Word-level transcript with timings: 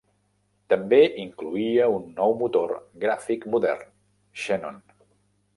També 0.73 1.01
incloïa 1.23 1.91
un 1.97 2.09
nou 2.21 2.35
motor 2.41 2.75
gràfic 3.05 3.47
modern, 3.57 3.87
Xenon. 4.47 4.85